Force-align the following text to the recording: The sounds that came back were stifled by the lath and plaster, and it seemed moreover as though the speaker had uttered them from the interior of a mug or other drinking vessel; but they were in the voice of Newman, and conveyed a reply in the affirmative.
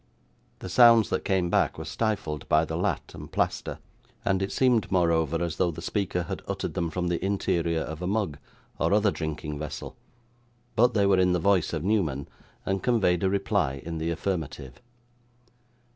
The 0.57 0.67
sounds 0.67 1.09
that 1.11 1.23
came 1.23 1.51
back 1.51 1.77
were 1.77 1.85
stifled 1.85 2.49
by 2.49 2.65
the 2.65 2.75
lath 2.75 3.13
and 3.13 3.31
plaster, 3.31 3.77
and 4.25 4.41
it 4.41 4.51
seemed 4.51 4.91
moreover 4.91 5.43
as 5.43 5.57
though 5.57 5.69
the 5.69 5.79
speaker 5.83 6.23
had 6.23 6.41
uttered 6.47 6.73
them 6.73 6.89
from 6.89 7.07
the 7.07 7.23
interior 7.23 7.81
of 7.81 8.01
a 8.01 8.07
mug 8.07 8.39
or 8.79 8.93
other 8.95 9.11
drinking 9.11 9.59
vessel; 9.59 9.95
but 10.75 10.95
they 10.95 11.05
were 11.05 11.19
in 11.19 11.33
the 11.33 11.39
voice 11.39 11.71
of 11.71 11.83
Newman, 11.83 12.27
and 12.65 12.81
conveyed 12.81 13.21
a 13.21 13.29
reply 13.29 13.79
in 13.85 13.99
the 13.99 14.09
affirmative. 14.09 14.81